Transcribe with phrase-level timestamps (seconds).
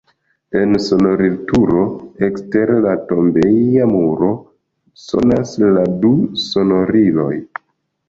[0.59, 1.83] En sonorilturo
[2.29, 4.33] ekster la tombeja muro
[5.05, 6.17] sonas la du
[6.51, 7.33] sonoriloj.